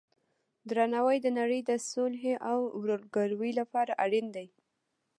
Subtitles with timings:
[0.69, 4.47] درناوی د نړۍ د صلحې او ورورګلوۍ لپاره اړین دی.